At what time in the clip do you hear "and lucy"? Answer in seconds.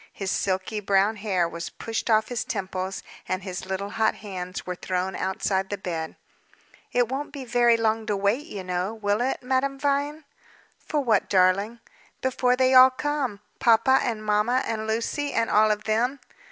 14.65-15.33